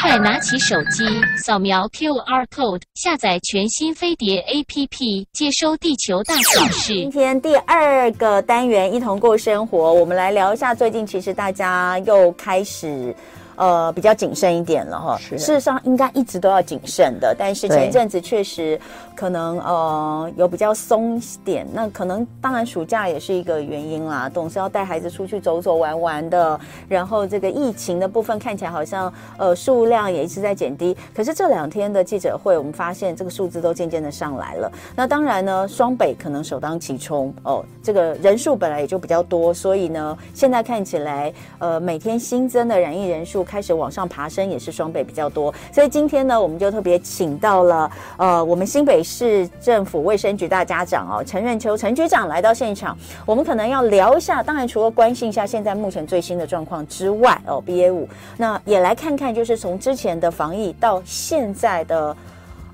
[0.00, 1.04] 快拿起手机
[1.36, 6.94] 扫描 QR code，下载全新飞碟 APP，接收地球大小事。
[6.94, 13.14] 今天第二个单元，一同过生活，我们来聊一下最近，其实大家又开始。
[13.58, 15.18] 呃，比较谨慎一点了哈。
[15.18, 18.80] 事实上应该一直都要谨慎的，但是前一阵子确实
[19.16, 21.66] 可能呃有比较松点。
[21.72, 26.58] 那可能当然暑假也是一个原因啦，总是要带孩子出去走走玩玩的。
[26.88, 34.70] 然后这个疫情的部分看起来好像呃数量也一直在减低，可是这两天的记者会，我们发现这个数字都渐渐的上来了。
[34.94, 43.44] 那当然呢，双北可能首当其冲哦，这个人数本来也就比较多，所以呢，现在看起来呃每天新增的染疫人数。
[43.48, 58.06] 开始往上爬升，也是双北比较多，所以今天呢，我们就特别请到了呃，我们新北市政府卫生局大家长哦，陈任秋陈局长来到现场，我们可能要聊一下，当然除了关心一下现在目前最新的状况之外哦，BA 五，
[58.36, 62.14] 那也来看看就是从之前的防疫到现在的。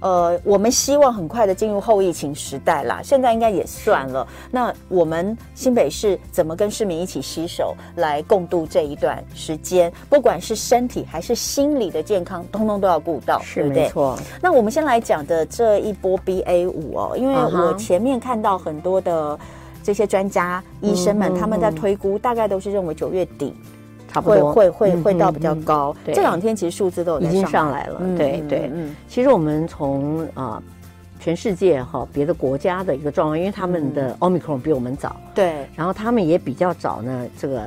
[0.05, 3.01] 呃，我们希望很快的进入后疫情时代啦。
[3.03, 4.27] 现在应该也算了。
[4.51, 9.91] 那我们新北市怎么跟市民一起携手来共度这一段时间？
[10.11, 13.83] 不管是身体还是心理的健康，通通都要顾到，是对不对？
[13.85, 14.19] 没错。
[14.43, 19.39] 那我们先来讲的这一波 BA 五哦，因为我前面看到很多的
[19.83, 23.55] 这些专家、医生们，他们在推估，大概都是认为九月底。
[24.21, 28.71] 会会会会到比较高，这两天其实数字都有已经上来了，对对。
[29.09, 30.63] 其实我们从啊
[31.19, 37.63] 全世界哈别的国家的一个状况，因为他们的 Omicron 比我们早，对，然后他们也比较早呢，这个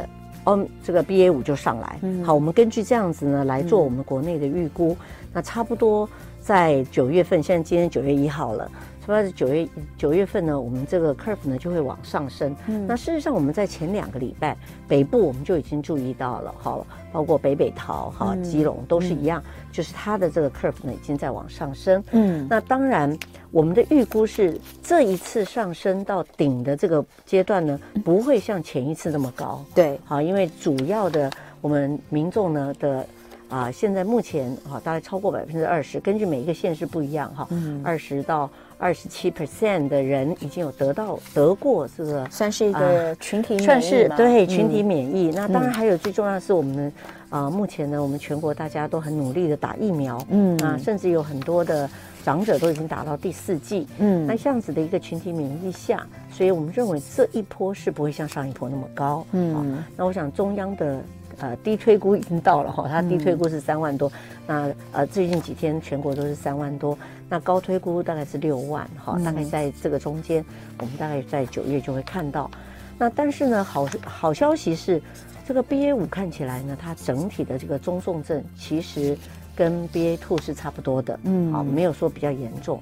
[0.46, 2.00] Om 这个 BA 五就上来。
[2.24, 4.96] 好，我们根据这样子呢来做我们国内的预估，
[5.34, 6.08] 那差不多
[6.40, 8.70] 在九月份，现在今天九月一号了。
[9.14, 12.56] 说是九月九月份呢，我们这个 curve 呢就会往上升。
[12.68, 14.56] 嗯，那事实上我们在前两个礼拜
[14.88, 19.42] 北部我们就已经注意到了，好，包括北北桃哈、基隆都是一样，
[19.72, 22.04] 就是它的这个 curve 呢已经在往上升。
[22.12, 23.18] 嗯，那当然
[23.50, 29.64] 我们的预估是这一次上升到顶的这个阶段呢，不会像前一次那么高。
[29.74, 31.32] 对，好，因为主要的
[31.62, 33.08] 我们民众呢的。
[33.50, 37.48] 啊，现在目前啊，大概超过百分之二十，根据每一个县市不一样哈，
[37.82, 45.32] 二十到二十七 percent 的人已经有得到得过这个，算是一个群体免疫，算是对群体免疫。
[45.36, 46.92] 那当然还有最重要的是我们
[47.30, 50.58] 啊，目前呢，我们全国大家都很努力的打疫苗，嗯。
[50.60, 51.90] 啊，甚至有很多的
[52.24, 61.02] 长者都已经打到第四剂，嗯，那这样子的一个群体免疫下，所以我们认为这一波是不会像上一波那么高，嗯，那我想中央的。
[61.40, 64.12] 呃，低推估已经到了哈，它低推估是三万多，
[64.48, 66.98] 嗯、那呃最近几天全国都是三万多，
[67.30, 70.44] 那高推估大概是六万哈，嗯、大概在这个中间，
[70.80, 72.50] 我们大概在九月就会看到。
[72.98, 75.00] 那但是呢，好好消息是，
[75.48, 79.16] 这个 BA 五看起来呢，它整体的这个中重症其实
[79.56, 82.82] 跟 BA two 是差不多的，嗯，好，没有说比较严重。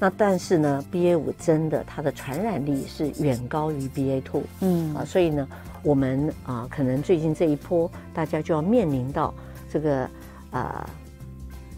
[0.00, 5.46] 那但是呢，BA 五真的它的传染力是远高于 BA two，嗯啊，所以呢。
[5.84, 9.32] 我们啊，可能最近这一波，大家就要面临到
[9.70, 10.08] 这个
[10.50, 10.88] 啊，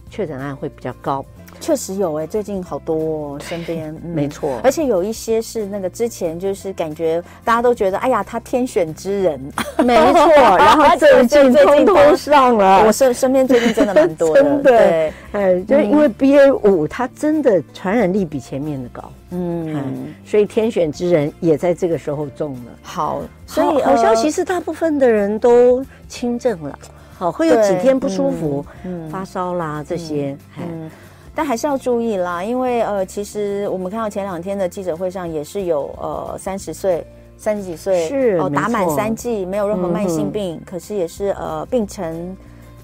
[0.09, 1.25] 确诊案会比较高。
[1.67, 2.95] 确实有哎、欸，最近好多
[3.35, 9.41] 哦，身边、 嗯、没错，而且有一些是那个之前就是感觉大家都觉得，哎呀，他天选之人，
[9.85, 12.85] 没错，然后最近通通上了。
[12.87, 14.63] 我身身边最近真的蛮多的， 真的。
[14.63, 19.03] 对，哎，就是因为 BA 五它真的传染力比前面的高。
[19.31, 22.61] 嗯，所以天选之人也在这个时候中了。
[22.81, 26.79] 好，所以好消息是大部分的人都轻症了，
[27.19, 30.89] 好，会有几天不舒服，嗯，发烧啦这些，嗯，
[31.37, 42.35] 但还是要注意啦，因为呃，其实我们看到前两天的记者会上也是有呃三十岁、三十几岁是哦打满三剂，没有任何慢性病，可是也是呃病程。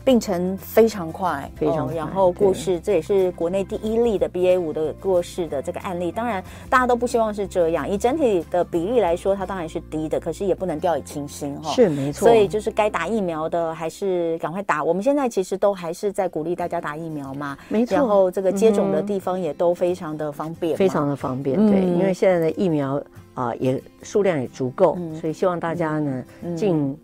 [0.05, 6.11] 病程非常快，非常快，然后过世，这也是国内第一例的 BA 五的过世的这个案例。
[6.11, 7.89] 当然，大家都不希望是这样。
[7.89, 11.71] 以整体的比例来说，它当然是低的，可是也不能掉以轻心哈。
[11.71, 12.27] 是没错。
[12.27, 14.83] 所以就是该打疫苗的，还是赶快打。
[14.83, 17.56] 我们现在其实都还是在鼓励大家打疫苗嘛。
[17.69, 17.97] 没错。
[17.97, 21.56] 然后这个接种的地方也都非常的方便，非常的方便。
[21.69, 23.00] 对，因为现在的疫苗
[23.35, 26.25] 啊也数量也足够，所以希望大家呢
[26.56, 26.99] 尽。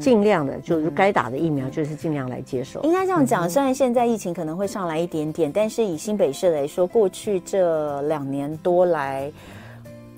[0.00, 2.80] 尽量的，就是该打的疫苗，就是尽量来接受。
[2.82, 9.30] 应该这样讲，虽然现在疫情可能会上来一点点，但是以新北市来说，过去这两年多来，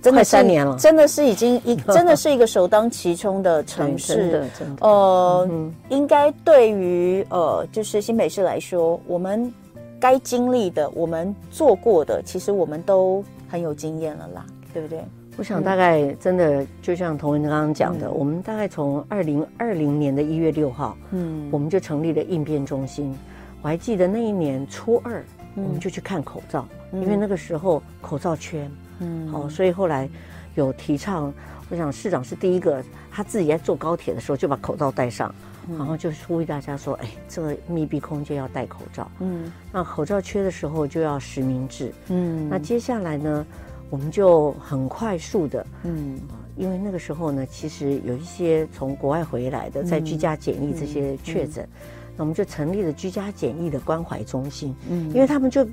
[0.02, 4.14] 真的三年了，真的是已经一， 真的是一个首当其冲的城市。
[4.16, 4.86] 真的，真的。
[4.86, 5.48] 呃，
[5.88, 9.52] 应该对于呃，就是新北市来说，我们
[10.00, 15.00] 该经历的，我们做过的，其实我们都很有经验了啦，对不对？
[15.38, 23.16] 我想大概真的就像童文刚刚讲的，嗯、我们大概从二零二零年的一月六号，嗯，我们就成立了应变中心。
[23.62, 25.24] 我还记得那一年初二，
[25.54, 28.68] 我们就去看口罩，嗯、因为那个时候口罩缺，
[28.98, 30.08] 嗯，好，所以后来
[30.56, 31.32] 有提倡。
[31.70, 35.32] 我想市长是第一个，他自己在坐高铁的时候就把口罩戴上，
[35.68, 41.92] 嗯、然后就呼吁大家说：“哎，这个密闭空间要戴口罩。”嗯，那口罩缺的时候就要实名制。
[42.08, 43.46] 嗯，那接下来呢？
[43.90, 46.18] 我们就很快速的，嗯，
[46.56, 51.66] 因为那个时候呢，其实有一些从国外回来的，在居家检疫这些确诊，
[52.14, 55.66] 那我们就成立了居家检疫的关怀中心，嗯，因为他们就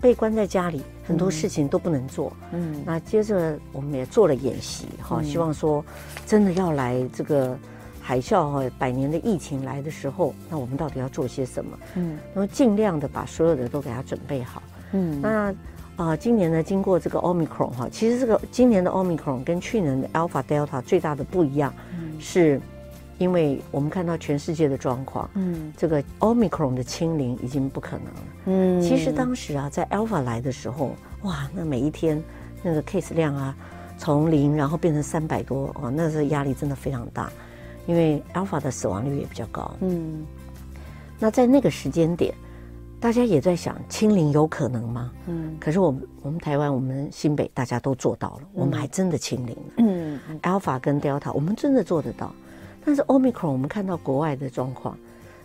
[0.00, 5.84] 被关在家里，很多事情都不能做，嗯，那接着我们也做了演习，哈，希望说
[6.26, 7.58] 真的要来这个
[8.00, 11.78] 海啸和百年的疫情来的时候，那我们到底要做些什么？
[11.96, 14.62] 嗯，然后尽量的把所有的都给他准备好，
[14.92, 15.54] 嗯，那。
[16.00, 22.58] 啊，今年呢，经过这个 Omicron 哈，其实这个今年的 Omicron 跟去年的 Alpha Delta 最大的不一样，嗯、是，
[23.18, 32.22] 因为我们看到全世界的状况，嗯，这个 Omicron 的清零已经不可能了，嗯，其实当时啊，在 Alpha 来的时候，哇，那每一天
[32.62, 33.54] 那个 case 量啊，
[33.98, 37.30] 从零然后变成三百多，哦，那是压力真的非常大，
[37.84, 40.24] 因为 Alpha 的死亡率也比较高，嗯，
[41.18, 42.34] 那在那个时间点。
[43.00, 45.10] 大家也在想清零有可能吗？
[45.26, 49.72] 嗯，可是我们我们台湾我们新北大家都做到了，嗯、我们还真的清零了。
[49.78, 52.30] 嗯，Alpha 跟 Delta 我们真的做得到，
[52.84, 54.98] 但是 Omicron 我们看到国外的状况，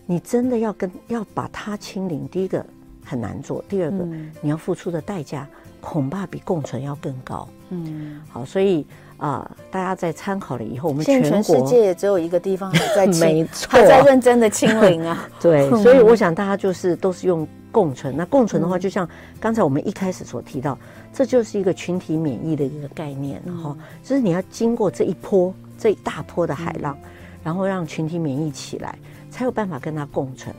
[0.05, 2.65] 你真的要跟要把它清零，第一个
[3.05, 5.47] 很难做，第二个、嗯、你要付出的代价
[5.79, 7.47] 恐怕比共存要更高。
[7.69, 8.85] 嗯，好，所以。
[9.17, 9.49] 啊！
[9.71, 15.27] 大家在参考了以后，我们全世界也只有一个地方还在 清，没错，还在认真的清零啊。
[15.39, 18.15] 对，所以我想大家就是都是用共存。
[18.15, 19.07] 那共存的话，就像
[19.39, 20.77] 刚才我们一开始所提到，
[21.13, 26.97] 这就是一个群体免疫的一个概念，然后就是你要经过这一波这一大波的海浪，
[27.41, 28.97] 然后让群体免疫起来，
[29.31, 30.53] 才有办法跟它共存。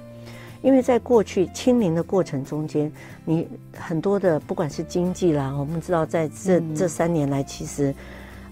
[0.62, 2.90] 因为在过去清零的过程中间，
[3.26, 3.46] 你
[3.78, 7.94] 很多的不管是经济啦，我们知道在这这三年来，其实。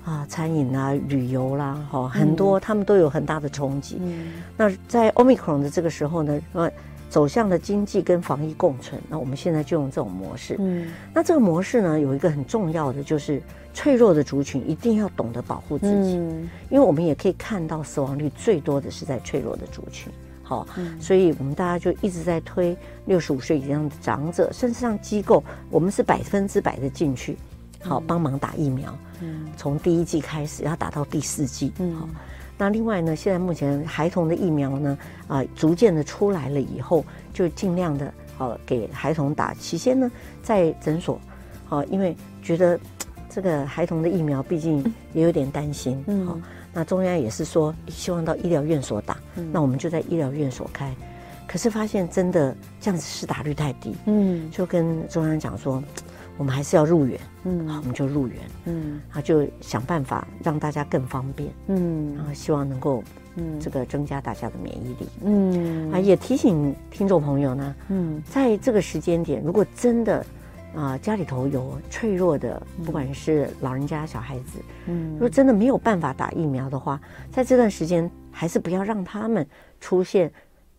[0.05, 3.97] 啊，餐饮啊，旅游啦，哈，很多他们都有很大的冲击。
[4.01, 6.71] 嗯，那在 Omicron 的这个时候呢，呃，
[7.09, 9.01] 走向了经济跟防疫共存。
[9.09, 10.57] 那我们现在就用这种模式。
[10.59, 13.43] 嗯，那这个模式呢，有一个很重要的就是
[13.73, 16.17] 脆弱的族群一定要懂得保护自己。
[16.17, 20.13] 嗯，因为我们也可以看到死亡率最多的是在脆弱的族群。
[20.43, 20.67] 好，
[21.01, 27.39] 所以我们大家就一直在推六十五岁以上的长者，甚至让机构，我们是百分之百的进去。
[27.85, 28.97] 好，帮忙打疫苗。
[29.21, 31.73] 嗯，从第一季开始要打到第四季。
[31.79, 32.09] 嗯，好。
[32.57, 39.53] 那另外呢，现在目前孩童的疫苗呢，啊、呃，逐渐的出来了以后，就尽量的，好给孩童打。
[39.55, 40.11] 起先呢，
[40.43, 41.21] 在诊所，
[41.67, 42.79] 好，因为觉得
[43.29, 46.03] 这个孩童的疫苗毕竟也有点担心。
[46.07, 46.39] 嗯，好。
[46.73, 49.17] 那中央也是说希望到医疗院所打。
[49.37, 50.95] 嗯，那我们就在医疗院所开。
[51.47, 53.95] 可是发现真的这样子施打率太低。
[54.07, 55.83] 嗯，就跟中央讲说。
[56.37, 63.05] 我们还是要入园，嗯，好，我们就入园，嗯，啊就想办法让大家更方便，嗯，然后希望能够，
[63.37, 70.27] 嗯，这个增加大家的免疫力，嗯，啊，也提醒听众朋友呢，嗯，在这个时间点，如果真的
[70.75, 77.01] 啊家里头有脆弱的，不管是老人家、小孩子，嗯，如果真的没有办法打疫苗的话，
[77.31, 79.47] 在这段时间还是不要让他们
[79.81, 80.33] 出现。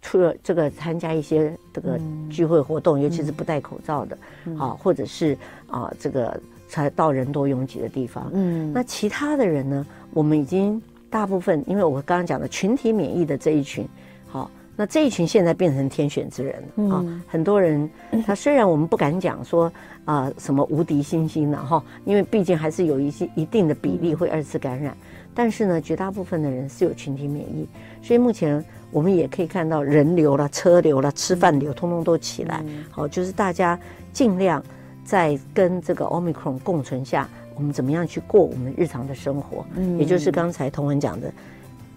[0.06, 2.00] 除了这个参加一些这个
[2.30, 5.36] 聚会活动，嗯、尤其是不戴口罩的，嗯、啊，或者是
[5.66, 8.30] 啊，这个才到人多拥挤的地方。
[8.32, 9.84] 嗯，那其他的人呢？
[10.14, 13.84] 我们已经大部分，因为我刚刚讲的群体免疫的这一群，
[14.28, 16.68] 好、啊，那这一群现在变成天选之人了。
[16.76, 17.90] 嗯、啊，很多人
[18.28, 19.72] 他虽然我们不敢讲说
[20.06, 27.68] 啊什么无敌星星了哈，因为毕竟还是有一些一定的比例会二次感染，嗯、但是呢，绝大部分的人是有群体免疫，
[28.02, 28.66] 所以目前。
[28.92, 32.64] 我们也可以看到人流了、车流了、吃饭流，通通都起来。
[32.90, 33.78] 好，就是大家
[34.14, 34.64] 尽量
[35.04, 39.66] 在跟这个 Omicron 共存下，我们怎么样去过我们日常的生活？
[39.76, 41.30] 嗯，也就是刚才童文讲的，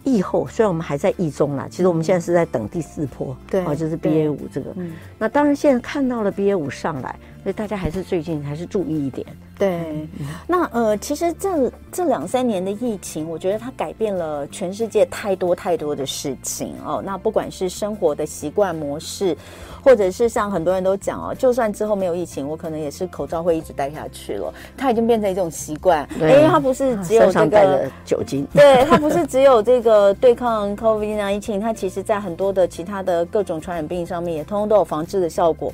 [0.03, 3.37] 疫后虽然我们还在疫中啦，其实我们现在是在等第四波。
[3.49, 4.73] 对，哦，就是 BA 五这个。
[4.75, 7.15] 嗯，那当然现在看到了 BA 五上来，
[7.45, 9.25] 所以大家还是最近还是注意一点。
[9.59, 10.07] 对，
[10.47, 17.03] 那呃，其实这这两三年的疫情，我觉得它改变了全世界太多太多的事情哦。
[17.05, 19.37] 那不管是生活的习惯模式，
[19.83, 24.55] 或者是像很多人都讲哦，就算之后没有疫情，我可能也是口罩会一直戴下去了。
[24.77, 35.73] 它已经变成一种习惯，因为它不是只有这个酒精，对，它不是只有这个对抗 COVID-19，它其实在很多的其他的各种传染病上面也通通都有防治的效果。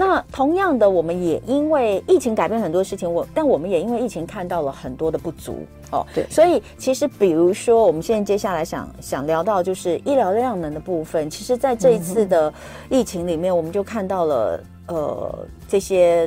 [0.00, 6.06] 那同样的，我们也因为疫情改变很多事情，我但我们也因为疫情看到了很多的不足哦。
[6.14, 12.50] 对，所以其实比如说，我们现在接下来想想聊到就是医疗量能的部分，其实在这一次的
[12.88, 16.26] 疫情里面，我们就看到了呃这些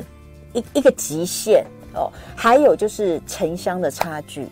[0.52, 4.46] 一一个极限哦，还有就是城乡的差距。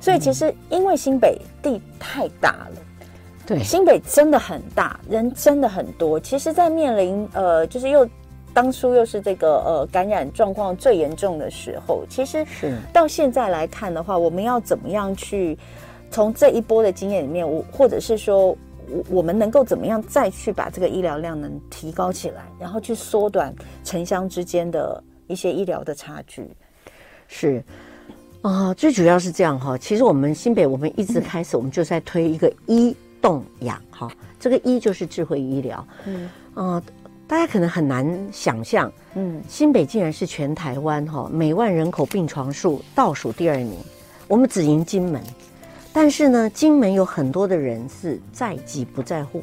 [0.00, 2.76] 所以其实因为新北地太大了，
[3.46, 6.18] 对，新北真的很大，人真的很多。
[6.18, 8.08] 其实，在面临呃，就是又
[8.56, 15.58] 当初又是这个呃感染状况最严重的时候，其实是到现在来看的话，我们要怎么样去
[16.10, 18.56] 从这一波的经验里面，我或者是说，
[18.88, 26.48] 我我们能够怎么样再去把这个医疗量能提高起来，然后去缩短城乡之间的一些医疗的差距，
[27.28, 27.62] 是。
[28.40, 29.76] 啊、呃，最主要是这样哈。
[29.76, 34.10] 其实我们新北，我们一直开始，我们就在推一个医动养哈。
[34.40, 35.86] 这个医就是智慧医疗。
[36.06, 36.82] 嗯啊、呃，
[37.28, 43.76] 大家可能很难想象，嗯，新北竟然是全台湾哈每万人口病床数倒数第二名，
[44.28, 45.20] 我们只赢金门。
[45.92, 49.42] 但是呢，金门有很多的人是在急不在户，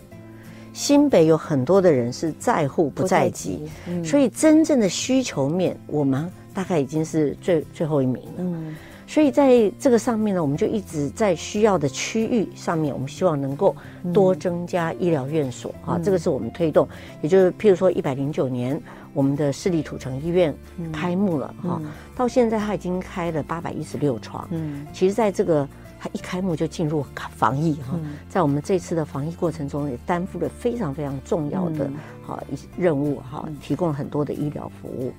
[0.72, 8.32] 新北有很多的人是在户不在急，嗯、所以真正的需求面，我们大概已经是最最后一名了。
[8.38, 8.76] 嗯。
[9.14, 13.76] 所以在这个上面呢，我们就一直在需要的区域上面，我们希望能够
[14.12, 16.90] 多增加医疗院所啊，这个是我们推动。
[17.22, 18.82] 也就是譬如说，一百零九年
[19.14, 20.52] 我们的市立土城医院
[20.92, 21.80] 开幕了哈，
[22.16, 24.48] 到现在它已经开了八百一十六床。
[24.50, 25.68] 嗯，其实在这个
[26.00, 27.06] 它一开幕就进入
[27.36, 31.88] 防疫哈，在我们这次的防疫过程中也担负了非常非常重要的
[32.26, 35.14] 哈一些任务哈，提供了很多的医疗服务。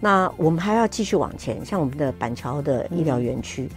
[0.00, 3.70] 那我们还要继续往前，像我们的板桥的医疗园区，嗯、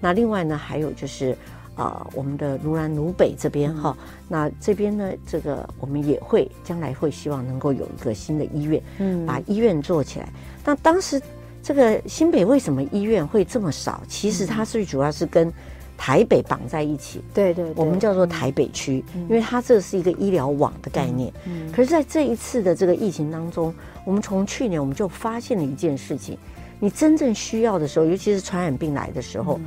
[0.00, 1.32] 那另外呢，还有就是
[1.74, 10.28] 啊、呃，我们的卢南卢北这边哈，嗯、那这边呢，这个我们也会将来会希望能够有一个新的医院，嗯，把医院做起来。
[10.64, 11.20] 那当时
[11.62, 14.00] 这个新北为什么医院会这么少？
[14.08, 15.52] 其实它最主要是跟
[15.96, 21.32] 台北绑在一起，对对，我们叫做台北区，因为它这是一个医疗网的概念。
[21.46, 23.74] 嗯，可是在这一次的这个疫情当中，
[24.04, 26.36] 我们从去年我们就发现了一件事情：
[26.78, 29.58] 你真正需要的时候，尤其是传染病来的时候，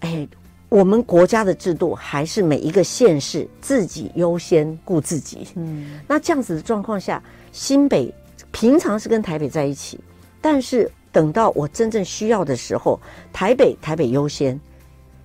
[0.00, 0.26] 哎，
[0.70, 5.46] 我们国家的制度还是每一个县市自己优先顾自己。
[5.56, 8.12] 嗯，那这样子的状况下，新北
[8.50, 10.00] 平常是跟台北在一起，
[10.40, 12.98] 但是等到我真正需要的时候，
[13.30, 14.58] 台北台北优先。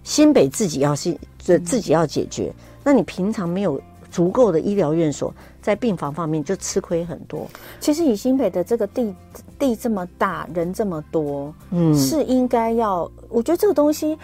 [0.05, 7.45] 新北自己要是这自己要解决，那你平常没有足够的医疗院所，在病房方面就吃亏很多。
[7.81, 9.13] 其实以新北的这个地
[9.59, 13.11] 地这么大，人这么多，嗯，是应该要。
[13.27, 14.17] 我觉得这个东西，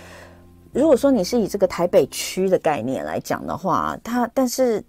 [0.72, 4.82] 如果说你是以这个台北区的概念来讲的话，它但是。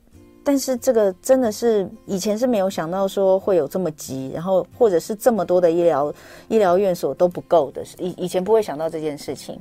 [0.45, 6.13] 但是这个真的是以前是没有想到说会有这么急，然后或者是这么多的医疗
[6.49, 9.59] 医疗院所都不够的，以以前不会想到这件事情。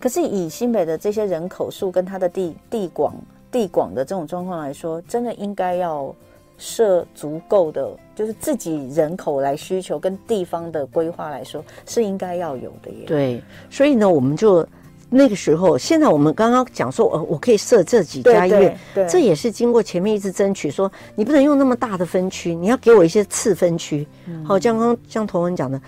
[0.00, 3.14] 可是以新北的这些人口数跟它的地地广
[3.50, 6.14] 地广的这种状况来说，真的应该要
[6.56, 13.04] 设足够的，就是自己人口来需求跟地方的规划来说是应该要有的耶。
[13.06, 14.66] 对，所以呢，我们就。
[15.14, 24.06] 那个时候，现在我们刚刚讲说，呃，我可以设这几家医院，这也是经过前面一直争取，说你不能用那么大的分区，你要给我一些次分区。
[24.42, 25.78] 好，像刚刚像童文讲的，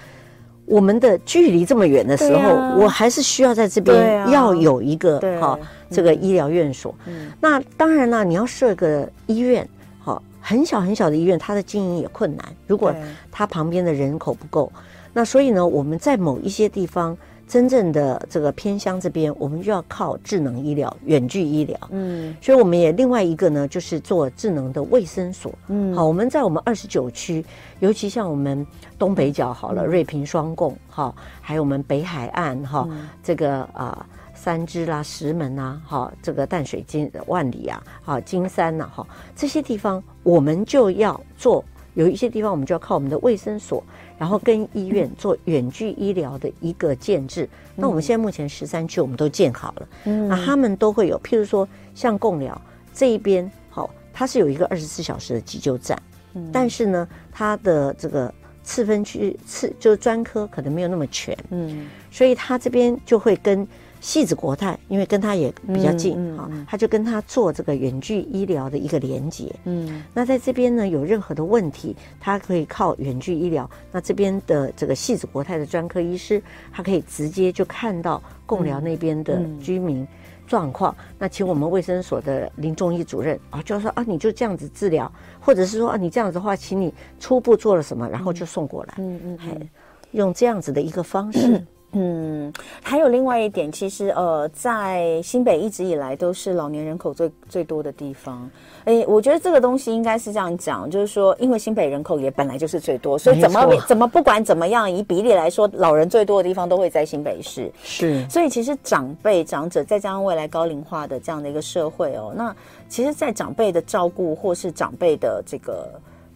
[0.66, 6.94] 我们的距离这么远的时候，我还是需要在这边要有一个好这个医疗院所。
[7.40, 9.66] 那当然了，你要设个医院，
[10.00, 12.44] 好，很小很小的医院，它的经营也困难。
[12.66, 12.94] 如果
[13.32, 14.70] 它旁边的人口不够，
[15.14, 17.16] 那所以呢，我们在某一些地方。
[17.46, 21.78] 真正的这个偏乡这边，我们就要靠智能医疗、远距医疗。
[21.90, 25.52] 嗯，所以我们也另外一个呢，就是做智能的卫生所。
[25.68, 27.44] 嗯，好，我们在我们二十九区，
[27.80, 28.66] 尤其像我们
[28.98, 43.84] 东北角好了，嗯、瑞平双贡，哈，还有我们北海岸，哈，嗯、这个啊、呃、三芝啦、石门啊，哈，这个淡水金万里啊，哈，金山呐、啊，哈，这些地方我们就要做，有一些地方我们就要靠我们的卫生所。
[44.18, 52.60] 然后跟医院做远距医疗的一个建制，嗯、那我们现在目前十三区我们都建好了，嗯，那他们都会有，譬如说像共疗
[52.92, 56.00] 这一边，好，它是有一个二十四小时的急救站，
[56.34, 63.66] 嗯，但是呢，它的这个次分区次就是专科可能没有那么全，嗯，所以它这边就会跟。
[64.04, 69.50] 汐止国泰，因为跟他也比较近，哈、嗯，他就跟他做这个远距医疗的一个连接。
[69.64, 73.68] 嗯，那在这边呢，有任何的问题，他可以靠远距医疗。
[73.90, 80.06] 那这边的这个戏子国泰的专科医师，他可以直接就看到贡寮那边的居民
[80.46, 89.68] 状况，那请我们卫生所的林中医主任啊，就说啊，你就这样子治疗，或者是说啊，你这样子的话，请你初步做了什么，然后就送过来，嗯嗯，嗯，
[90.10, 91.64] 用这样子的一个方式。
[91.94, 98.50] 嗯嗯，还有另外一点，其实呃，在新北一直以来都是老年人口最最多的地方。
[98.84, 107.72] 哎，我觉得这个东西应该是这样讲，就是说，因为新北人口也本来就是最多，所以怎么怎么不管怎么样，以比例来说，老人最多的地方都会在新北市。
[107.82, 112.54] 是，所以其实长辈长者再加上未来高龄化的这样的一个社会哦，那
[112.88, 115.88] 其实，在长辈的照顾或是长辈的这个。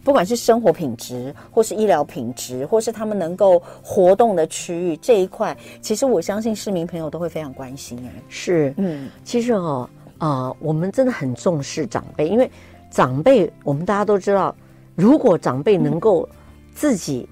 [0.09, 7.95] 不管是生活品质，或是医疗品质，或是他们能够活动的区域这一块，其实我相信市民朋友都会非常关心。
[8.07, 9.87] 哎，是，嗯，其实哦，
[10.17, 12.49] 啊、呃，我们真的很重视长辈，因为
[12.89, 14.55] 长辈，我们大家都知道，
[14.95, 16.27] 如果长辈能够
[16.73, 17.29] 自己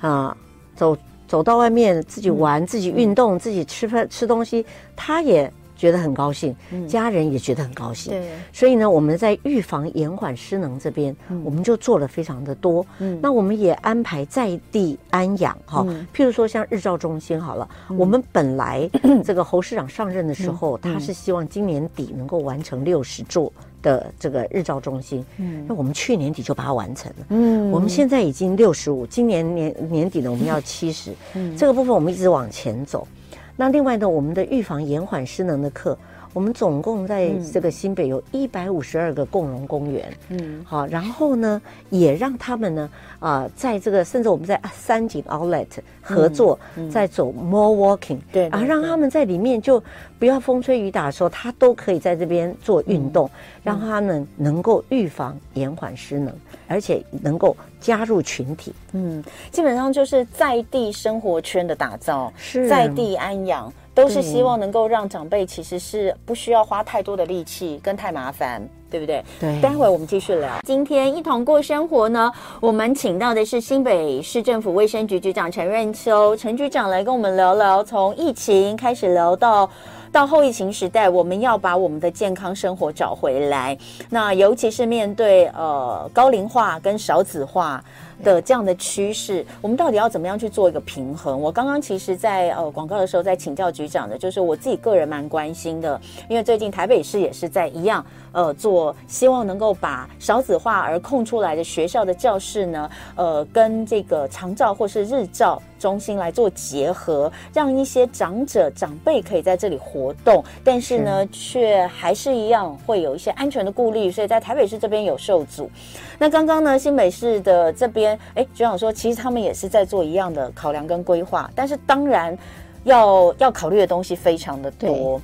[0.00, 0.36] 啊、呃、
[0.74, 0.96] 走
[1.28, 4.64] 走到外面自己玩、嗯、自己运动、嗯、自己吃饭吃东西，
[4.96, 5.52] 他也。
[5.76, 6.54] 觉得很高兴，
[6.88, 8.12] 家人也觉得很高兴。
[8.12, 11.14] 对，所以呢，我们在预防延缓失能这边，
[11.44, 12.84] 我们就做了非常的多。
[13.00, 18.88] 嗯，那我们也安排在地安养哈，譬如说像日照中心好了，我们本来
[19.24, 23.52] 这个侯市长上任的时候，他是希望今年底能够完成六十座
[23.82, 25.24] 的这个日照中心。
[25.38, 27.26] 嗯，那我们去年底就把它完成了。
[27.30, 31.12] 嗯，我们现在已经六十五，今年年年底呢，我们要七十。
[31.34, 33.06] 嗯，这个部分我们一直往前走。
[33.56, 35.96] 那另外呢，我们的预防延缓失能的课，
[36.34, 45.68] 我们总共在这个新北有一百五十二个共融公园，嗯，好，然后呢，也让他们呢，啊、呃，在这个甚至我们在三井 Outlet
[46.02, 49.80] 合作，嗯嗯、在走 More Walking，对，啊，让他们在里面就
[50.18, 53.30] 不要风吹雨打的时候，他都可以在这边做运动，嗯、
[53.62, 56.34] 让他们能够预防延缓失能，
[56.66, 59.22] 而且能够加入群体，嗯，
[59.52, 62.68] 基本上就是在地生活圈的打造，是。
[62.68, 63.72] 在地安养。
[63.94, 68.60] 都是希望能够让长辈其实是不需要花太多的力气跟太麻烦，
[68.90, 69.24] 对不对？
[69.38, 69.60] 对。
[69.60, 70.58] 待会我们继续聊。
[70.66, 79.70] 今天一同过生活呢，我们请到的是新北市政府卫生局局长陈润秋，陈局长来跟我们聊聊，从疫情开始聊到
[80.10, 83.78] 到后疫情时代，我们要把我们的健康生活找回来。
[84.10, 87.82] 那尤其是面对呃高龄化跟少子化。
[88.22, 91.40] 的这样的趋势，我们到底要怎么样去做一个平衡？
[91.40, 115.70] 我刚刚其实在，呃广告的时候在请教局长的，就是我自己个人蛮关心的，因为最近台北市也是在一样呃做，希望能够把少子化而空出来的学校的教室呢，呃跟这个长照或是日照中心来做结合，让一些长者长辈可以在这里活动，但是呢却还是一样会有一些安全的顾虑，所以在台北市这边有受阻。
[116.18, 118.18] 那刚刚呢新北市的这边。
[118.34, 122.36] 哎，局长说，其实他们也是在做一样的考量跟规划，但是当然
[122.82, 125.20] 要要考虑的东西非常的多。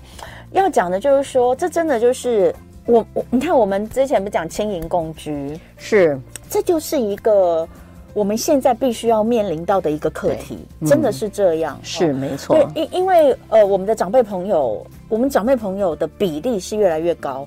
[0.53, 2.55] 要讲的就是说，这真的就是
[2.87, 7.69] 我我你看，我们之前不讲轻盈共居，是，这就是一个
[8.13, 12.69] 我们现在必须要面临到的一个课题，嗯、真的是这样，是没错。
[12.75, 17.47] 因因为呃，我们的长辈朋友，我们长辈朋友的比例是越来越高，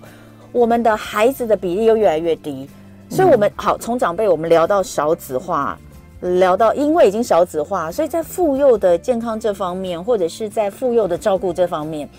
[0.51, 2.69] 我们的孩子的比例又越来越低。
[3.09, 5.77] 所以，我们好从长辈，我们聊到少子化，
[6.21, 12.09] 聊到因为已经少子化，所以在妇幼的健康这方面，或者是在妇幼的照顾这方面，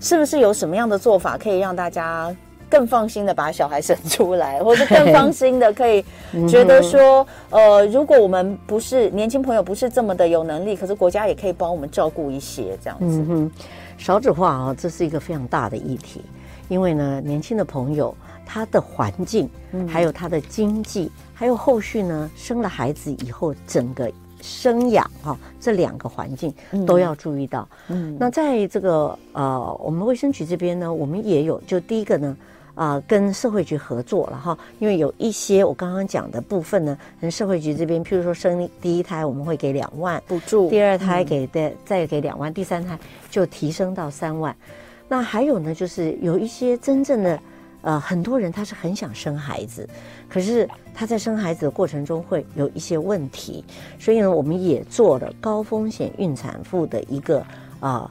[0.00, 2.34] 是不是有什么样的做法可以让大家
[2.74, 6.04] 更放心的把小孩生出来， 或者更放心的可以
[6.48, 13.04] 觉得说，呃，如果我们不是年轻朋友，不是这么的有能力，可是国家也可以帮我们照顾一些这样子。
[13.06, 13.50] 嗯哼，
[13.96, 16.20] 少子化啊，这是一个非常大的议题，
[16.68, 18.14] 因为呢，年轻的朋友。
[18.46, 19.48] 他的环境，
[19.88, 26.52] 还有他的经济，还有后续呢，生了孩子以后整个生养哈，这两个环境
[26.86, 27.66] 都要注意到。
[27.88, 32.36] 嗯，那在这个呃，我们卫生局这边呢，我们也有，就第一个呢，啊、
[32.74, 42.98] 呃，跟社会局合作了哈，因为有一些我刚刚讲的部分呢，跟社会局这边，譬如说生第一胎我们会给两万补助，第二胎给的再给两万，第三胎
[43.30, 44.56] 就提升到三万。
[45.08, 47.38] 那还有呢，就是有一些真正的。
[47.86, 49.86] 呃，很多人他是很想生孩子，
[50.26, 53.62] 可是他在生孩子的过程中会有一些问题，
[53.98, 57.40] 所以呢，我们也做了高风险孕产妇的一个
[57.80, 58.10] 啊。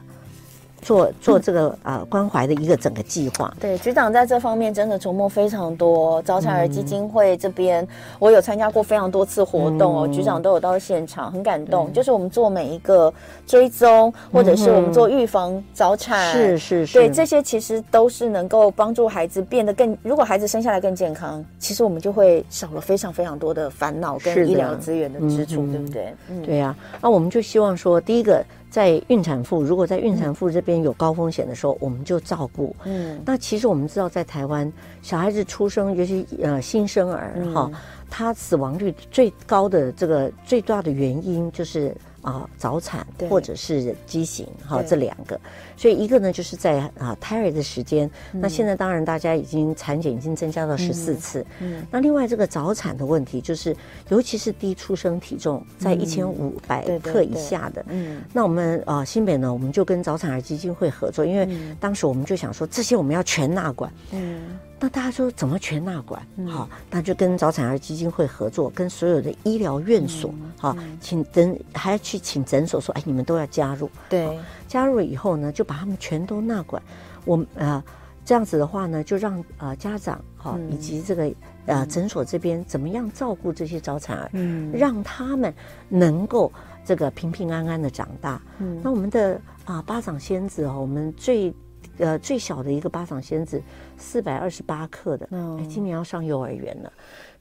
[0.84, 6.20] 做做这个呃关怀的一个整个计划，对局长在这方面真的琢磨非常多。
[6.22, 11.88] 早产儿基金会这边，嗯、我有参加过非常多次活动哦，嗯、局长都有到现场，很感动。
[11.88, 13.12] 嗯、就是我们做每一个
[13.46, 19.96] 追踪，或者是我们做预防早产，嗯、是是是，对这些其实都是能够帮助孩子变得更。
[20.02, 26.14] 如果孩子生下来更健康，其实我们就会少了非常非常多的烦恼跟医疗资源的支出，对不对？
[26.28, 26.76] 嗯、对呀、啊。
[27.00, 28.44] 那我们就希望说，第一个。
[28.74, 32.74] 在孕产妇，如果在孕产妇这边有高风险的时候，我们就照顾。
[32.82, 37.70] 嗯，那其实我们知道，在台湾小孩子出生，尤其呃新生儿哈，
[38.10, 41.94] 他死亡率最高的这个最大的原因就是。
[42.24, 45.38] 啊，早产或者是畸形，哈，这两个，
[45.76, 53.76] 所以一个呢，就是在啊胎儿的时间，那现在当然大家已经产检已经增加到十四次，嗯，那另外这个早产的问题，就是
[54.08, 61.46] 尤其是低出生体重在一千五百克以下的，嗯，那我们啊新北呢，我们就跟早产儿基金会合作，因为
[61.78, 64.58] 当时我们就想说这些我们要全纳管，嗯。
[64.80, 66.20] 那大家说怎么全纳管？
[66.46, 73.88] 好，那就跟早产儿基金会合作，跟所有的医疗院所，好，请诊还要去请诊所说，哎，你们都要加入。
[74.10, 76.82] 对，加入了以后呢，就把他们全都纳管。
[77.24, 77.82] 我们呃
[78.26, 81.32] 这样子的话呢，就让呃家长好以及这个
[81.64, 85.54] 呃诊所这边怎么样照顾这些早产儿，嗯，让他们
[85.88, 86.52] 能够
[86.84, 88.42] 这个平平安安的长大。
[88.58, 91.54] 嗯，那我们的啊巴掌仙子哦，我们最。
[91.98, 93.62] 呃，最小的一个巴掌仙子，
[93.96, 96.92] 四百二十八克的，哎，今年要上幼儿园了，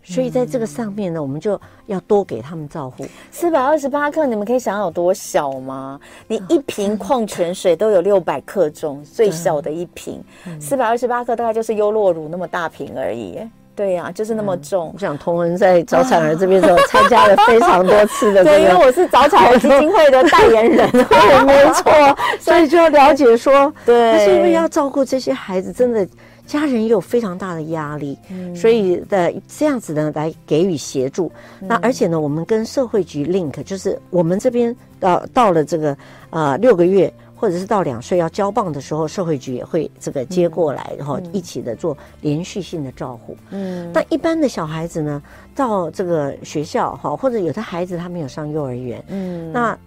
[0.03, 3.05] 所以在这个上面呢，我们就要多给他们照顾。
[3.31, 5.99] 四百二十八克，你们可以想想有多小吗？
[6.27, 10.23] 你一瓶矿泉水都有六百克重，最小的一瓶，
[10.59, 13.39] 四百二十八克大概就是优酪乳那么大瓶而已。
[13.75, 14.91] 对呀、啊，就是那么重。
[14.93, 21.91] 我想同仁在早产儿这边都参加了非常多次的、这个，对，因为我是早产儿基金会的代言人， 对， 没错，
[22.39, 26.07] 所以就要了解说，对，但是因为要照顾这些孩子，真的
[26.45, 31.31] 家人也有非常大的压力，嗯、所以的这样子呢来给予协助。
[31.61, 35.97] 嗯、那而且呢，我们跟社会局 link，就是我们这边到到了这个
[36.29, 37.11] 呃六个月。
[37.43, 43.35] 或者是到两岁要交棒的时候，社会局也会这个接过来，然后一起的做连续性的照顾。
[43.49, 45.21] 嗯，但一般的小孩子呢，
[45.53, 49.77] 到这个学校哈，或者有的孩子他没有上幼儿园，嗯，那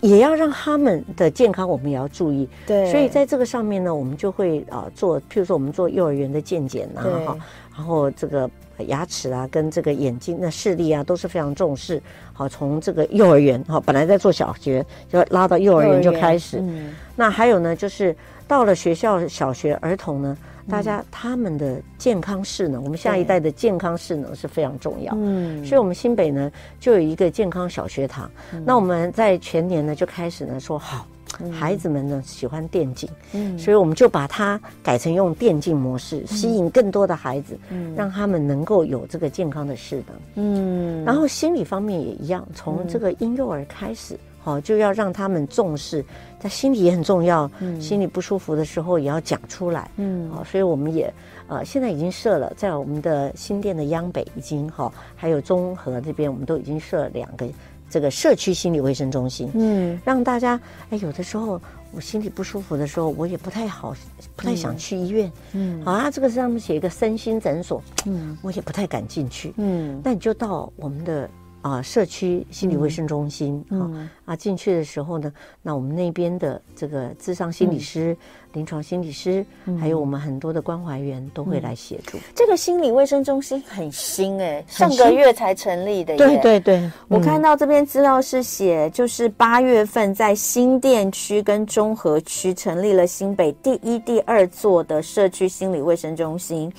[0.00, 2.48] 也要让他们的健康，我们也要注意。
[2.68, 7.36] 对，所以在这个上面呢，我们就会啊做，譬如说我们做幼儿园的健检啊，哈，
[7.76, 8.48] 然后这个。
[8.84, 12.02] 牙齿啊，跟这个眼睛的视力啊，都是非常重视。
[12.32, 16.58] 好，从这个幼儿园，哈，本来在做小学，就拉到幼儿园就开始。
[16.60, 18.14] 嗯，那还有呢，就是
[18.46, 20.36] 到了学校小学儿童呢，
[20.68, 25.12] 大家他们的健康势能，我们下一代的健康势能是非常重要。
[25.16, 28.30] 嗯，所以我们新北呢就有一个健康小学堂。
[28.64, 31.06] 那我们在全年呢就开始呢说好。
[31.50, 46.04] 孩子们呢喜欢电竞，嗯，所以我们就把它改成用电竞模式，吸引更多的孩子，嗯，让他们能够有这个健康的势能，嗯，然后心理方面也一样，从这个婴幼儿开始，好，就要让他们重视，
[46.38, 51.12] 在心理也很重要，嗯，心里不舒服的时候也要讲出来，嗯，好，所以我们也
[51.48, 57.46] 呃现在已经设了，在我们的新店的央北已经哈，还有中和这边，我们都已经设了两个。
[57.92, 61.60] 这个社区心理卫生中心，嗯，让大家哎，有的时候
[61.92, 63.94] 我心里不舒服的时候，我也不太好，
[64.34, 71.28] 不太想去医院，嗯，好啊，这个上面写一个身心诊所，嗯，我也不太敢进去，嗯，那你就到我们的。
[71.62, 78.16] 啊，社区心理卫生中心，啊、嗯、啊，进去的时候呢，那我们那边的这个智商心理师、
[78.52, 82.18] 临、嗯、床心理师，嗯、还有我们很多的关怀员都会来协助。
[82.34, 86.18] 这个心理卫生中心很新哎、欸，上个月才成立的耶。
[86.18, 96.72] 对对对，我看到这边资料是写，就是八月份在新店区跟中和区成立了新北第一、第二座的社区心理卫生中心，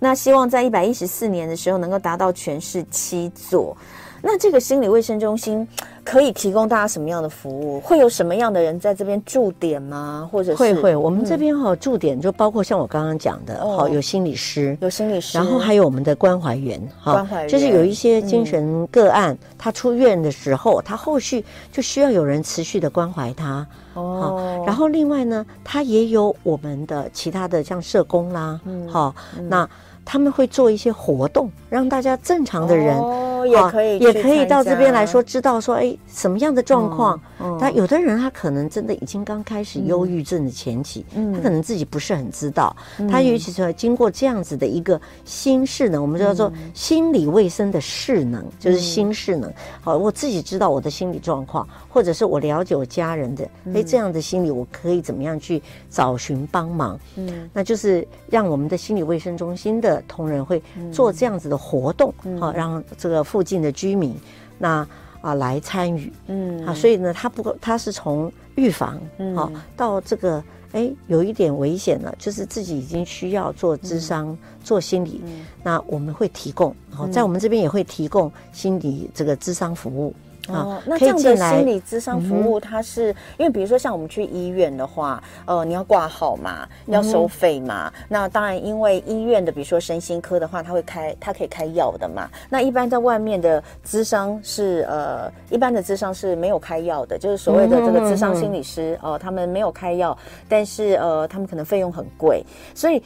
[0.00, 3.76] 那希望在一百一十四年的时候能够达到全市七座。
[4.22, 5.66] 那这个心理卫生中心
[6.04, 7.80] 可以提供大家什么样的服务？
[7.80, 10.28] 会有什么样的人在这边驻点吗？
[10.32, 24.64] 或者是会会，我们这边哈驻点就包括像我刚刚讲的，好有心理师，有心理师，然后还有我们的关怀员，关怀员就是有一些精神个案，他出院的时候，他后续就需要有人持续的关怀他哦。
[24.66, 29.14] 然后另外呢，他也有我们的其他的像社工啦，好
[29.48, 29.68] 那。
[30.04, 33.00] 他们会做一些活动，让大家正常的人、
[33.42, 37.18] 哦、也可以也可以到这边来说，知道说，哎，什么样的状况？
[37.18, 42.76] 他、嗯、有的人他可能真的已经刚开始忧郁症的前期，嗯、他可能自己不是很知道。
[42.98, 49.52] 嗯、他尤其是经过这样子的一个心势能，我们叫做心理卫生的势能，嗯、就是心势能。
[49.80, 56.98] 好，我自己知道我的心理状况，或者是我了解我家人的，哎，这样的心理我可以怎么样去找寻帮忙？
[57.16, 60.02] 嗯，那就是让我们的心理卫生中心的。
[60.08, 60.60] 同仁会
[60.92, 64.14] 做这样子的活动，好、嗯、让这个附近的居民
[64.58, 64.86] 那
[65.22, 66.66] 啊来参与，嗯。
[66.66, 69.00] 啊，所以呢，他不他是从预防
[69.34, 80.14] 好、嗯、到这个哎有一点危险了，就是自己已经需要做智商、嗯、做心理，嗯、那我们会提供好，在我们这边也会提供心理这个智商服务。
[80.48, 87.92] 哦，那这样的心理咨商服务，它是因为比如说像我们去医院的话，呃，你要挂号嘛，要收费嘛。
[88.08, 92.28] 那当然，因为医院的比如说身心科的话，它会开，它可以开药的嘛。
[92.50, 100.16] 那一般在外面的咨商是呃，一般的咨商是没有开药的，就是所谓的这个咨商心理师哦，他们没有开药，
[100.48, 103.02] 但是呃，他们可能费用很贵，所以。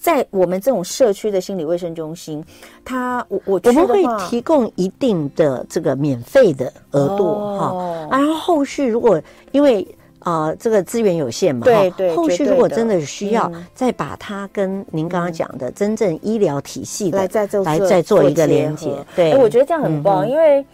[0.00, 2.44] 在我们这种社区的心理卫生中心，
[2.84, 9.20] 他我我我们会提供一定的这个免费的额度哈、哦，然后后续如果
[9.52, 9.86] 因为
[10.18, 20.64] 啊、呃、这个资源有限嘛，对对，后续如果真的需要，再把它跟您刚刚讲的真正医疗体系来再做来再做一个连接，对，哎，我觉得这样很棒，嗯、因为。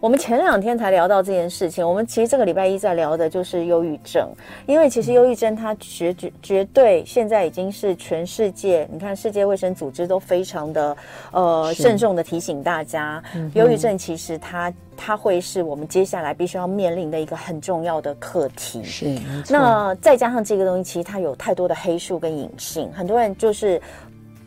[0.00, 4.28] 我们前两天才聊到这件事情，我们其实这个礼拜一在聊的就是忧郁症，
[4.64, 10.96] 因为其实忧郁症它绝绝绝对现在已经是全世界，你看世界卫生组织都非常的
[11.32, 13.20] 呃慎重的提醒大家，
[13.54, 18.84] 忧郁症其实它它会是我们接下来必须要面临的一个很重要的课题。
[18.84, 23.82] 是，那再加上这个东西，其实它有太多的黑数跟隐性，很多人就是。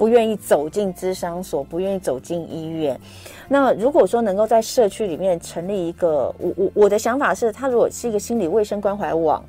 [0.02, 3.00] 不愿意走进咨商所，不愿意走进医院。
[3.48, 9.46] 那如果说能够在社区里面成立一个，我我我的想法是，它如果是一个心理卫生关怀网，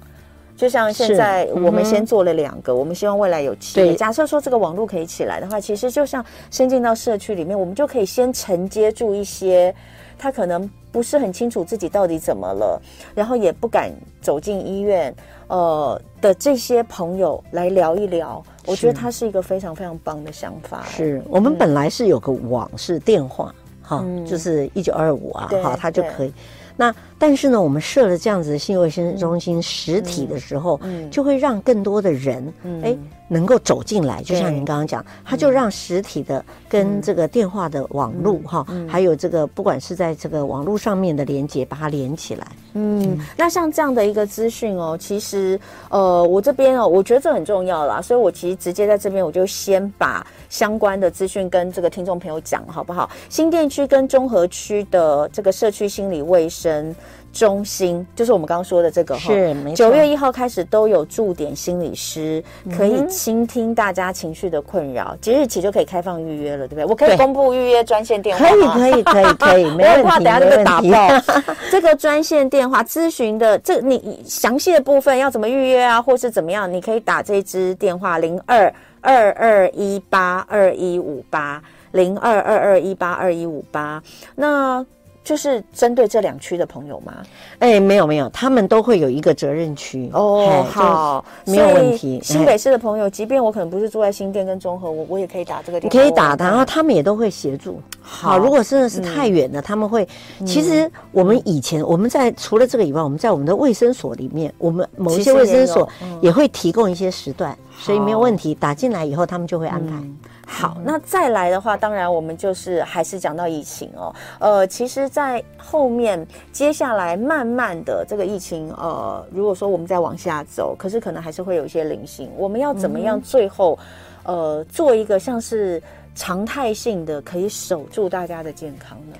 [0.55, 3.95] 就像现在我们先做了两个，嗯、我们希望未来有七个。
[3.95, 9.75] 假设说这个网络可以起来的话，其实就像先进到社区里面，我们就可以先承接住一些
[10.19, 12.79] 他可能不是很清楚自己到底怎么了，
[13.15, 15.15] 然后也不敢走进医院，
[15.53, 18.43] 呃的这些朋友来聊一聊。
[18.65, 20.83] 我觉得它是一个非常非常棒的想法。
[20.85, 26.33] 是我们本来是有个网是电话，哈、嗯，就是一九二五啊，哈，它就可以。
[26.75, 32.47] 那但是呢，我们设了这样子的心理卫生中心实体的时候，嗯，就会让更多的人，
[32.83, 32.99] 哎、嗯。
[33.33, 42.47] 能够走进来，就像您刚刚讲，他就让实体的跟这个电话的网络哈、还有这个不管是在这个网络上面的连接，把它连起来。
[42.75, 53.09] 嗯，那像这样的一个资讯哦，其实呃，我这边哦，我觉得这很重要啦，所以我其实直接在这边，我就先把相关的资讯跟这个听众朋友讲，好不好？
[53.31, 56.95] 新店区跟中和区的这个社区心理卫生。
[57.33, 59.73] 中心就是我们刚刚说的这个哈，是。
[59.75, 62.43] 九月一号开始都有驻点心理师
[62.77, 66.85] 可以倾听大家情绪的困扰，即日起就可以开放预约了，对不对？
[66.85, 68.75] 我可以公布预约专线电话吗？
[68.75, 70.03] 可以，可以，可以，可以，没问题。
[70.03, 71.55] 我怕等下就被打爆。
[71.71, 76.71] 这个专线电话咨询的这你详细的部分要怎么预约啊，或是怎么样？
[76.71, 84.03] 你可以打这支电话零二二二一八二一五八零二二二一八二一五八
[84.37, 84.85] 那。
[85.25, 87.15] 就是针对这两区的朋友吗？
[87.61, 90.67] 哎，没有没有，他们都会有一个责任区哦。
[90.71, 92.21] 好，没有问题。
[92.23, 95.97] 新北市的朋友，即便我可能不是住在新店跟中和，我我也可以打这个电话。
[95.97, 97.81] 你可以打，然后他们也都会协助。
[98.01, 100.07] 好，如果真的是太远了，嗯、他们会。
[100.45, 105.89] 其实我们以前我们在除了这个以外，我们在我们的卫生所里面，我们某一些卫生所
[106.21, 108.55] 也会提供一些时段，所以没有问题。
[108.55, 109.93] 打进来以后，他们就会安排。
[109.95, 114.15] 嗯好，那再来的话，当然我们就是还是讲到疫情哦。
[114.39, 122.31] 呃，其实，在后面接下来慢慢的这个疫情，呃，如果说我们再往下走，可是可能还是会有一些零星。
[122.37, 123.79] 我们要怎么样最后，
[124.25, 125.83] 呃，做一个像是
[126.15, 129.17] 常态性的，可以守住大家的健康呢？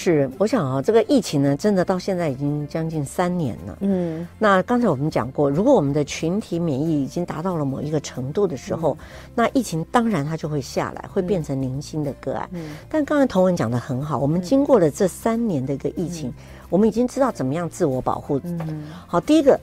[0.00, 3.78] 是，我想啊，这个疫情呢，真的到现在已经将近三年了。
[3.80, 12.48] 嗯，那刚才我们讲过，如果我们的群体免疫已经达到了某一个程度的时候，嗯、那疫情当然它就会下来，会变成零星的个案。
[12.52, 16.34] 嗯，但刚才彤雯讲的很好，我们经过了这三年的一个疫情，嗯、
[16.70, 18.40] 我们已经知道怎么样自我保护。
[18.44, 19.58] 嗯，好，第一个，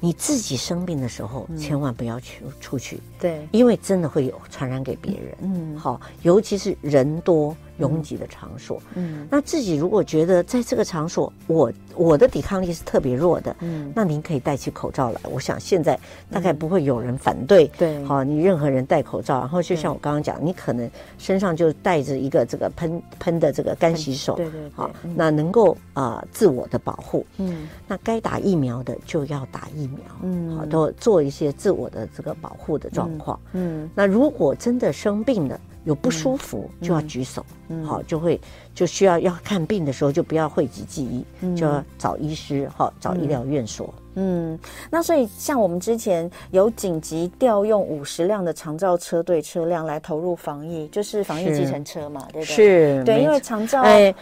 [0.00, 2.98] 你自己生病的时候，千万不要去出去。
[3.20, 5.36] 对，因为真的会有传染给别人。
[5.42, 7.54] 嗯，好，尤其是人多。
[7.78, 15.20] 拥挤的场所，嗯，那自己如果觉得在这个场所，我我的抵抗力是特别弱的，嗯，那您可以戴起口罩来。
[15.30, 15.98] 我想现在
[16.30, 35.60] 大概不会有人反对，对，好，你任何人戴口罩，然后就像我刚刚讲，你可能身上就带着一个这个喷喷的这个干洗手，对对，好，那能够啊自我的保护，嗯，那该打疫苗的就要打疫苗，嗯，好，都做一些自我的这个保护的状况，嗯，那如果真的生病了。
[35.86, 38.38] 有不舒服就要举手，嗯，好，就会
[38.74, 43.94] 就需要要看病的时候就不要讳疾忌医，嗯，就要找医师，好，找医疗院所。
[44.16, 44.58] 嗯，
[44.90, 52.54] 那所以像我们之前有紧急调用五十辆的长照车队车辆来投入防疫，就是防疫计程车嘛，对不对？
[52.56, 54.12] 是，对，因为长照，哎，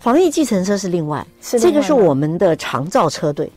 [0.00, 3.48] 防疫计程车是另外，是另外，这个是我们的长照车队。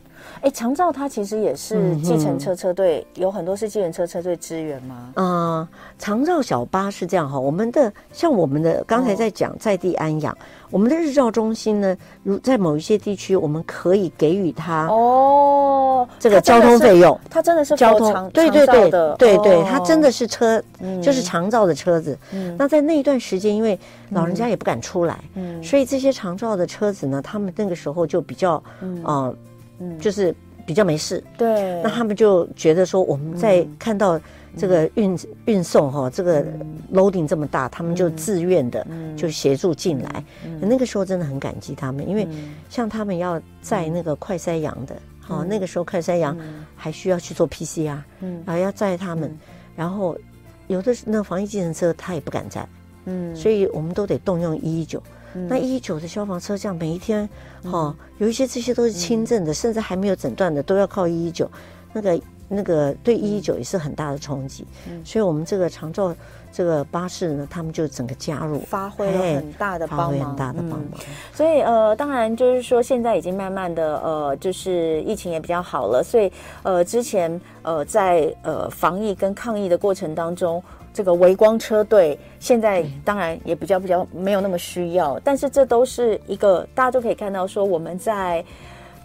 [0.42, 5.12] 哎，长照它其实也是计程车车队，嗯、有很多是计程车车队支援吗？
[5.16, 10.38] 嗯、呃，长照小巴是这样哈，我们的像我们的刚才在讲在地安养，哦、
[10.70, 22.16] 我们的日照中心呢，如在某一些地区，我们可以给予它哦这个交通费用，它真的是交通对对对对对，它真的是车，嗯、就是长照的车子。
[22.32, 23.78] 嗯、那在那一段时间，因为
[24.10, 29.02] 老人家也不敢出来，嗯，所以这些长照的车子呢，他们那个时候就比较嗯。
[29.04, 29.34] 呃
[29.78, 30.34] 嗯，就是
[30.66, 31.22] 比较没事。
[31.36, 34.20] 对，那他们就觉得说，我们在看到
[34.56, 36.44] 这个运运送哈，这个
[36.92, 38.86] loading 这么大，他们就自愿的
[39.16, 40.24] 就协助进来。
[40.60, 42.26] 那个时候真的很感激他们，因为
[42.68, 46.36] 像他们要载那个快筛阳的，好，那个时候快筛阳
[46.74, 49.36] 还需要去做 PCR，嗯，然后要载他们，
[49.76, 50.16] 然后
[50.66, 52.66] 有的那防疫计程车他也不敢载，
[53.04, 55.02] 嗯，所以我们都得动用一一九。
[55.48, 57.28] 那一一九的消防车这样每一天，
[57.64, 61.50] 哈，有一些这些都是轻症的，甚至还没有诊断的，都要靠一一九。
[61.92, 64.66] 那个那个对一一九也是很大的冲击。
[65.04, 66.14] 所以，我们这个长照
[66.52, 70.84] 这个巴士呢，他们就整个加入，发挥了很大的帮忙，很大的帮忙。
[71.34, 76.02] 所以，呃，当然就是说，现在已经慢慢的，呃，就是疫情也比较好了。
[76.02, 80.62] 所以，呃，之前呃在呃防疫跟抗疫的过程当中。
[80.98, 88.44] 这个微光车队现在当然也比较比较没有那么需要，但是这都是一个大家都可以看到，说我们在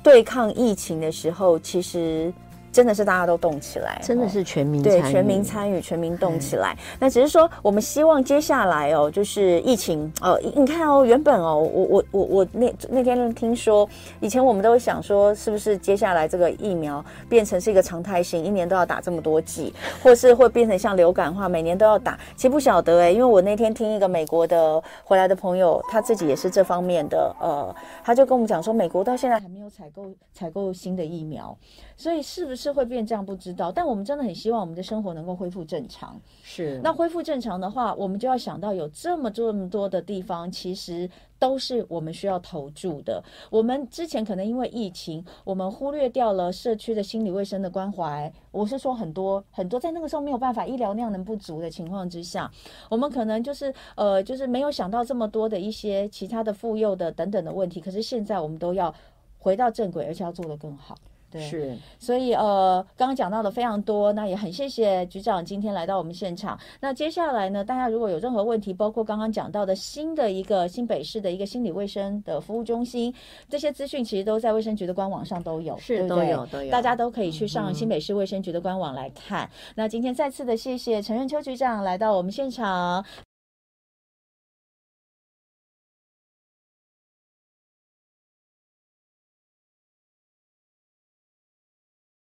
[0.01, 2.33] 对抗疫情的时候，其实。
[2.73, 6.75] 真的是大家都动起来，真的是全民对全民参与，全民动起来。
[6.99, 13.87] 那只是说，我们希望接下来哦，就是疫情哦，你看哦，原本哦，我我我我那那天听说，
[14.19, 22.17] 以前我们都会想说，是不是接下来这个疫苗变成是一个常态性，一年都要打这么多剂， 或是会变成像流感化，每年都要打？
[22.35, 31.55] 其实不晓得哎，因为我那天听一个美国的回来的朋友，他自己也是这方面的，呃，他就跟我们讲说，美国到现在还没有采购采购新的疫苗。
[31.95, 36.19] 所以是不是会变这样不知道，但我们真的很希望我们的生活能够恢复正常。
[36.43, 43.23] 是，那恢复正常的话，我们就要想到有这么这么多的地方，其实都是我们需要投注的。
[43.49, 48.31] 我们之前可能因为疫情，我们忽略掉了社区的心理卫生的关怀。
[48.51, 52.51] 我是说很多很多在那个时候没有办法，医疗量能不足的情况之下，
[52.89, 57.79] 我们可能就是呃就是没有想到这么多的一些其他的妇幼的等等的问题。
[57.79, 58.93] 可是现在我们都要
[59.37, 60.95] 回到正轨，而且要做得更好。
[61.33, 66.57] 对是，所以呃，刚刚讲到的非常多，那也很谢谢局长今天来到我们现场。
[66.79, 73.13] 那接下来呢，大家如果有任何问题，包括刚刚讲到的新的一个新北市的一个心理卫生的服务中心，
[73.49, 76.09] 这些资讯其实都在卫生局的官网上都有，是对对？
[76.09, 79.45] 都有都有，大家都可以去上新北市卫生局的官网来看。
[79.45, 83.03] 嗯、那今天再次的谢谢陈润秋局长来到我们现场。